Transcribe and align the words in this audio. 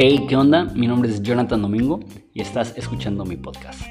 Hey, 0.00 0.26
¿qué 0.28 0.36
onda? 0.36 0.64
Mi 0.66 0.86
nombre 0.86 1.10
es 1.10 1.20
Jonathan 1.20 1.60
Domingo 1.60 1.98
y 2.32 2.40
estás 2.40 2.72
escuchando 2.78 3.24
mi 3.24 3.36
podcast. 3.36 3.82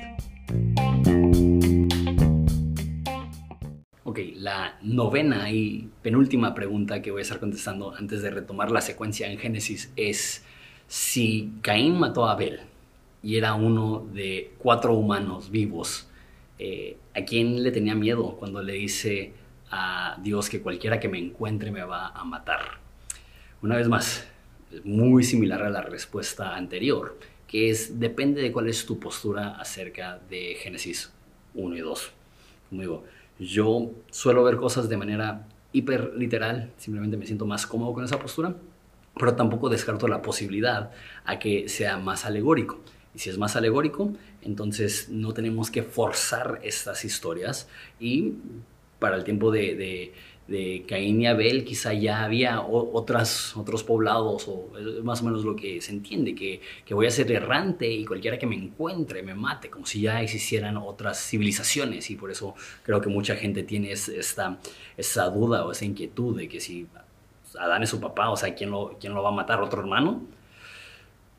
Ok, 4.06 4.20
la 4.36 4.78
novena 4.82 5.52
y 5.52 5.90
penúltima 6.02 6.56
pregunta 6.56 7.02
que 7.02 7.12
voy 7.12 7.20
a 7.20 7.24
estar 7.24 7.42
contestando 7.42 7.94
antes 7.94 8.22
de 8.22 8.32
retomar 8.32 8.72
la 8.72 8.80
secuencia 8.80 9.30
en 9.30 9.38
Génesis 9.38 9.92
es 9.98 10.46
si 10.88 11.52
Caín 11.62 12.00
mató 12.00 12.26
a 12.26 12.32
Abel 12.32 12.62
y 13.22 13.36
era 13.36 13.54
uno 13.56 14.08
de 14.14 14.54
cuatro 14.60 14.94
humanos 14.94 15.52
vivos, 15.52 16.08
eh, 16.58 16.96
¿a 17.14 17.26
quién 17.26 17.62
le 17.64 17.72
tenía 17.72 17.96
miedo 17.96 18.38
cuando 18.38 18.64
le 18.64 18.74
dice 18.74 19.34
a 19.72 20.18
Dios 20.22 20.50
que 20.50 20.62
cualquiera 20.62 21.00
que 21.00 21.10
me 21.10 21.20
encuentre 21.20 21.72
me 21.72 21.84
va 21.84 22.08
a 22.10 22.24
matar? 22.24 22.80
Una 23.62 23.76
vez 23.76 23.88
más, 23.88 24.28
muy 24.84 25.24
similar 25.24 25.64
a 25.64 25.70
la 25.70 25.82
respuesta 25.82 26.56
anterior, 26.56 27.18
que 27.48 27.70
es 27.70 28.00
depende 28.00 28.42
de 28.42 28.52
cuál 28.52 28.68
es 28.68 28.86
tu 28.86 29.00
postura 29.00 29.56
acerca 29.60 30.20
de 30.30 30.56
Génesis 30.56 31.12
1 31.56 31.76
y 31.76 31.80
2. 31.80 32.12
Como 32.70 32.82
digo, 32.82 33.04
yo 33.40 33.92
suelo 34.12 34.44
ver 34.44 34.58
cosas 34.58 34.90
de 34.90 34.98
manera 34.98 35.48
hiper 35.72 36.14
literal, 36.16 36.72
simplemente 36.78 37.18
me 37.18 37.26
siento 37.26 37.46
más 37.46 37.66
cómodo 37.66 37.94
con 37.94 38.04
esa 38.04 38.20
postura, 38.20 38.56
pero 39.16 39.36
tampoco 39.36 39.70
descarto 39.70 40.08
la 40.08 40.22
posibilidad 40.22 40.92
a 41.26 41.40
que 41.40 41.70
sea 41.70 41.98
más 41.98 42.26
alegórico. 42.26 42.80
Y 43.16 43.20
si 43.20 43.30
es 43.30 43.38
más 43.38 43.56
alegórico, 43.56 44.14
entonces 44.42 45.10
no 45.10 45.34
tenemos 45.34 45.72
que 45.72 45.84
forzar 45.84 46.60
estas 46.64 47.04
historias 47.04 47.68
y 48.00 48.34
para 49.00 49.16
el 49.16 49.24
tiempo 49.24 49.52
de, 49.52 50.14
de 50.48 50.86
Caín 50.88 51.22
y 51.22 51.28
Abel, 51.28 51.66
quizá 51.66 51.94
ya 51.94 52.24
había 52.24 52.62
otras, 52.62 53.56
otros 53.58 53.84
poblados, 53.84 54.48
o 54.48 54.72
más 55.04 55.22
o 55.22 55.26
menos 55.26 55.44
lo 55.44 55.56
que 55.56 55.82
se 55.82 55.92
entiende, 55.92 56.34
que, 56.36 56.62
que, 56.86 56.94
voy 56.94 57.06
a 57.06 57.12
ser 57.12 57.32
errante 57.32 57.88
y 57.90 58.06
cualquiera 58.06 58.40
que 58.40 58.48
me 58.48 58.56
encuentre 58.56 59.24
me 59.24 59.36
mate, 59.36 59.70
como 59.70 59.86
si 59.86 60.02
ya 60.02 60.22
existieran 60.22 60.78
otras 60.78 61.20
civilizaciones, 61.30 62.10
y 62.10 62.16
por 62.16 62.32
eso 62.32 62.56
creo 62.84 63.02
que 63.02 63.10
mucha 63.10 63.36
gente 63.36 63.64
tiene 63.64 63.92
esta, 63.92 64.60
esa 64.96 65.30
duda 65.30 65.66
o 65.66 65.72
esa 65.72 65.86
inquietud 65.86 66.38
de 66.38 66.48
que 66.48 66.62
si 66.62 66.88
Adán 67.60 67.84
es 67.84 67.90
su 67.90 68.00
papá, 68.00 68.30
o 68.30 68.38
sea, 68.38 68.56
¿quién 68.56 68.72
lo, 68.72 68.98
quién 69.00 69.14
lo 69.14 69.24
va 69.24 69.30
a 69.30 69.34
matar? 69.34 69.62
¿Otro 69.62 69.82
hermano? 69.82 70.22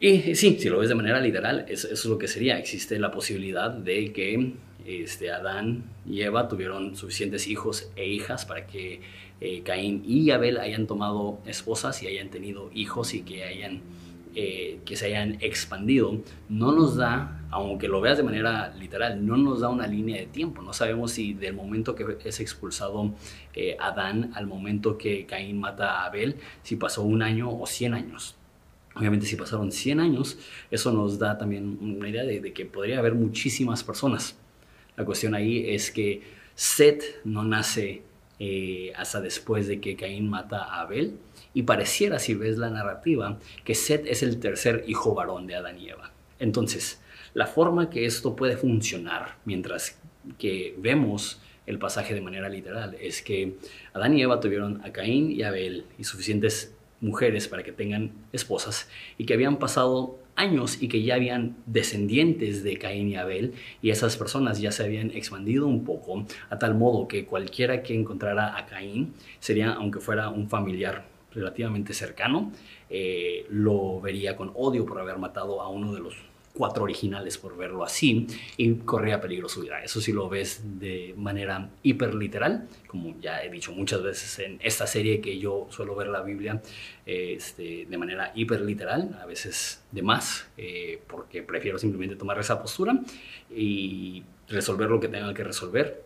Y 0.00 0.36
sí, 0.36 0.56
si 0.60 0.68
lo 0.68 0.78
ves 0.78 0.88
de 0.88 0.94
manera 0.94 1.20
literal, 1.20 1.66
eso, 1.68 1.88
es 1.92 2.04
lo 2.04 2.18
que 2.18 2.28
sería. 2.28 2.56
Existe 2.58 2.98
la 3.00 3.10
posibilidad 3.10 3.70
de 3.70 4.12
que 4.12 4.52
este, 4.86 5.32
Adán 5.32 5.82
y 6.08 6.22
Eva 6.22 6.48
tuvieron 6.48 6.94
suficientes 6.94 7.48
hijos 7.48 7.90
e 7.96 8.06
hijas 8.06 8.44
para 8.46 8.66
que 8.66 9.00
eh, 9.40 9.62
Caín 9.62 10.04
y 10.06 10.30
Abel 10.30 10.58
hayan 10.58 10.86
tomado 10.86 11.40
esposas 11.46 12.00
y 12.02 12.06
hayan 12.06 12.30
tenido 12.30 12.70
hijos 12.74 13.12
y 13.12 13.22
que, 13.22 13.42
hayan, 13.42 13.80
eh, 14.36 14.78
que 14.84 14.94
se 14.94 15.06
hayan 15.06 15.38
expandido. 15.40 16.20
No 16.48 16.70
nos 16.70 16.96
da, 16.96 17.44
aunque 17.50 17.88
lo 17.88 18.00
veas 18.00 18.18
de 18.18 18.22
manera 18.22 18.72
literal, 18.78 19.26
no 19.26 19.36
nos 19.36 19.60
da 19.60 19.68
una 19.68 19.88
línea 19.88 20.20
de 20.20 20.26
tiempo. 20.26 20.62
No 20.62 20.72
sabemos 20.72 21.10
si 21.10 21.34
del 21.34 21.54
momento 21.54 21.96
que 21.96 22.18
es 22.24 22.38
expulsado 22.38 23.14
eh, 23.52 23.76
Adán 23.80 24.30
al 24.36 24.46
momento 24.46 24.96
que 24.96 25.26
Caín 25.26 25.58
mata 25.58 26.02
a 26.02 26.06
Abel, 26.06 26.36
si 26.62 26.76
pasó 26.76 27.02
un 27.02 27.20
año 27.20 27.50
o 27.50 27.66
cien 27.66 27.94
años. 27.94 28.36
Obviamente 28.98 29.26
si 29.26 29.36
pasaron 29.36 29.70
100 29.70 30.00
años, 30.00 30.38
eso 30.70 30.92
nos 30.92 31.18
da 31.18 31.38
también 31.38 31.78
una 31.80 32.08
idea 32.08 32.24
de 32.24 32.52
que 32.52 32.66
podría 32.66 32.98
haber 32.98 33.14
muchísimas 33.14 33.84
personas. 33.84 34.36
La 34.96 35.04
cuestión 35.04 35.34
ahí 35.34 35.70
es 35.70 35.92
que 35.92 36.22
Seth 36.56 37.24
no 37.24 37.44
nace 37.44 38.02
eh, 38.40 38.92
hasta 38.96 39.20
después 39.20 39.68
de 39.68 39.80
que 39.80 39.96
Caín 39.96 40.28
mata 40.28 40.64
a 40.64 40.80
Abel. 40.80 41.16
Y 41.54 41.62
pareciera, 41.62 42.18
si 42.18 42.34
ves 42.34 42.58
la 42.58 42.70
narrativa, 42.70 43.38
que 43.64 43.74
Seth 43.74 44.06
es 44.06 44.22
el 44.22 44.40
tercer 44.40 44.84
hijo 44.88 45.14
varón 45.14 45.46
de 45.46 45.54
Adán 45.54 45.78
y 45.78 45.88
Eva. 45.88 46.12
Entonces, 46.40 47.00
la 47.34 47.46
forma 47.46 47.90
que 47.90 48.06
esto 48.06 48.36
puede 48.36 48.56
funcionar, 48.56 49.36
mientras 49.44 49.98
que 50.38 50.74
vemos 50.78 51.40
el 51.66 51.78
pasaje 51.78 52.14
de 52.14 52.20
manera 52.20 52.48
literal, 52.48 52.96
es 53.00 53.22
que 53.22 53.56
Adán 53.92 54.16
y 54.16 54.22
Eva 54.22 54.40
tuvieron 54.40 54.80
a 54.84 54.92
Caín 54.92 55.30
y 55.30 55.42
Abel 55.42 55.84
y 55.98 56.04
suficientes 56.04 56.74
mujeres 57.00 57.48
para 57.48 57.62
que 57.62 57.72
tengan 57.72 58.12
esposas 58.32 58.88
y 59.16 59.24
que 59.24 59.34
habían 59.34 59.58
pasado 59.58 60.18
años 60.34 60.82
y 60.82 60.88
que 60.88 61.02
ya 61.02 61.16
habían 61.16 61.56
descendientes 61.66 62.62
de 62.62 62.78
Caín 62.78 63.08
y 63.08 63.16
Abel 63.16 63.54
y 63.82 63.90
esas 63.90 64.16
personas 64.16 64.60
ya 64.60 64.72
se 64.72 64.84
habían 64.84 65.10
expandido 65.10 65.66
un 65.66 65.84
poco 65.84 66.24
a 66.48 66.58
tal 66.58 66.74
modo 66.74 67.08
que 67.08 67.24
cualquiera 67.24 67.82
que 67.82 67.94
encontrara 67.94 68.56
a 68.56 68.66
Caín 68.66 69.14
sería, 69.40 69.72
aunque 69.72 70.00
fuera 70.00 70.28
un 70.28 70.48
familiar 70.48 71.04
relativamente 71.32 71.92
cercano, 71.92 72.52
eh, 72.88 73.46
lo 73.50 74.00
vería 74.00 74.36
con 74.36 74.52
odio 74.54 74.86
por 74.86 75.00
haber 75.00 75.18
matado 75.18 75.60
a 75.60 75.68
uno 75.68 75.92
de 75.92 76.00
los 76.00 76.16
cuatro 76.58 76.82
originales, 76.82 77.38
por 77.38 77.56
verlo 77.56 77.84
así, 77.84 78.26
y 78.56 78.74
corría 78.74 79.20
peligro 79.20 79.48
su 79.48 79.62
vida. 79.62 79.80
Eso 79.82 80.00
sí 80.00 80.12
lo 80.12 80.28
ves 80.28 80.60
de 80.80 81.14
manera 81.16 81.70
hiper 81.84 82.14
literal, 82.14 82.68
como 82.88 83.18
ya 83.20 83.44
he 83.44 83.48
dicho 83.48 83.70
muchas 83.70 84.02
veces 84.02 84.40
en 84.40 84.58
esta 84.60 84.88
serie 84.88 85.20
que 85.20 85.38
yo 85.38 85.68
suelo 85.70 85.94
ver 85.94 86.08
la 86.08 86.22
Biblia 86.22 86.60
este, 87.06 87.86
de 87.86 87.96
manera 87.96 88.32
hiper 88.34 88.60
literal, 88.62 89.16
a 89.22 89.26
veces 89.26 89.84
de 89.92 90.02
más, 90.02 90.48
eh, 90.56 91.00
porque 91.06 91.44
prefiero 91.44 91.78
simplemente 91.78 92.16
tomar 92.16 92.38
esa 92.40 92.60
postura 92.60 93.00
y 93.54 94.24
resolver 94.48 94.90
lo 94.90 94.98
que 94.98 95.06
tenga 95.08 95.32
que 95.32 95.44
resolver 95.44 96.02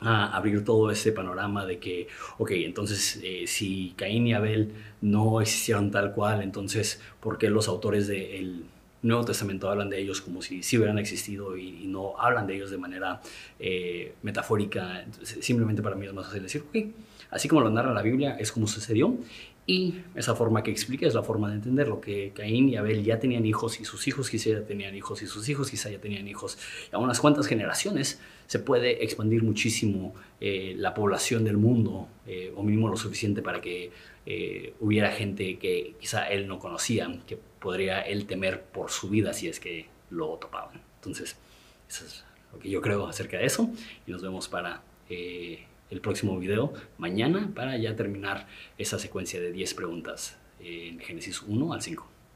a 0.00 0.36
abrir 0.36 0.64
todo 0.64 0.90
ese 0.90 1.12
panorama 1.12 1.64
de 1.64 1.78
que, 1.78 2.08
ok, 2.38 2.50
entonces 2.54 3.20
eh, 3.22 3.44
si 3.46 3.94
Caín 3.96 4.26
y 4.26 4.34
Abel 4.34 4.72
no 5.00 5.40
existieron 5.40 5.92
tal 5.92 6.12
cual, 6.12 6.42
entonces, 6.42 7.00
¿por 7.20 7.38
qué 7.38 7.48
los 7.50 7.68
autores 7.68 8.08
del 8.08 8.64
Nuevo 9.02 9.24
Testamento 9.24 9.68
hablan 9.68 9.90
de 9.90 10.00
ellos 10.00 10.20
como 10.20 10.42
si 10.42 10.62
sí 10.62 10.78
hubieran 10.78 10.98
existido 10.98 11.56
y, 11.56 11.86
no 11.86 12.18
hablan 12.18 12.46
de 12.46 12.54
ellos 12.54 12.70
de 12.70 12.78
manera 12.78 13.20
eh, 13.58 14.14
metafórica. 14.22 15.04
simplemente 15.22 15.82
para 15.82 15.96
mí 15.96 16.06
es 16.06 16.12
más 16.12 16.26
fácil 16.26 16.44
decir, 16.44 16.64
ok, 16.68 16.86
así 17.30 17.48
como 17.48 17.60
lo 17.60 17.70
narra 17.70 17.92
la 17.92 18.02
Biblia, 18.02 18.36
es 18.38 18.52
como 18.52 18.66
sucedió. 18.66 19.16
Y 19.64 20.00
esa 20.16 20.34
forma 20.34 20.62
que 20.62 20.72
explica 20.72 21.06
es 21.06 21.14
la 21.14 21.22
forma 21.22 21.48
de 21.48 21.54
entender 21.54 21.86
lo 21.86 22.00
que 22.00 22.32
Caín 22.34 22.68
y 22.68 22.76
Abel 22.76 23.04
ya 23.04 23.20
tenían 23.20 23.46
hijos 23.46 23.80
y 23.80 23.84
sus 23.84 24.08
hijos 24.08 24.28
quizá 24.28 24.50
ya 24.50 24.64
tenían 24.64 24.94
hijos 24.94 25.22
y 25.22 25.26
sus 25.26 25.48
hijos 25.48 25.70
quizá 25.70 25.88
ya 25.88 26.00
tenían 26.00 26.26
hijos. 26.26 26.58
Y 26.90 26.96
a 26.96 26.98
unas 26.98 27.20
cuantas 27.20 27.46
generaciones 27.46 28.20
se 28.46 28.58
puede 28.58 29.04
expandir 29.04 29.42
muchísimo 29.44 30.14
eh, 30.40 30.74
la 30.76 30.94
población 30.94 31.44
del 31.44 31.58
mundo, 31.58 32.08
eh, 32.26 32.52
o 32.56 32.62
mínimo 32.62 32.88
lo 32.88 32.96
suficiente 32.96 33.40
para 33.40 33.60
que 33.60 33.90
hubiera 34.78 35.10
gente 35.10 35.58
que 35.58 35.96
quizá 36.00 36.28
él 36.28 36.46
no 36.46 36.60
conocía, 36.60 37.12
que 37.26 37.36
podría 37.36 38.02
él 38.02 38.26
temer 38.26 38.62
por 38.62 38.90
su 38.90 39.08
vida 39.08 39.32
si 39.32 39.48
es 39.48 39.58
que 39.58 39.86
lo 40.10 40.28
topaban. 40.34 40.80
Entonces, 40.96 41.36
eso 41.88 42.04
es 42.04 42.24
lo 42.52 42.58
que 42.58 42.70
yo 42.70 42.80
creo 42.80 43.06
acerca 43.06 43.38
de 43.38 43.46
eso. 43.46 43.70
Y 44.06 44.10
nos 44.10 44.22
vemos 44.22 44.48
para 44.48 44.82
eh, 45.08 45.64
el 45.92 46.00
próximo 46.00 46.38
video 46.38 46.72
mañana 46.96 47.52
para 47.54 47.76
ya 47.76 47.94
terminar 47.94 48.48
esa 48.78 48.98
secuencia 48.98 49.40
de 49.40 49.52
10 49.52 49.74
preguntas 49.74 50.38
en 50.58 50.98
Génesis 51.00 51.42
1 51.42 51.72
al 51.72 51.82
5. 51.82 52.11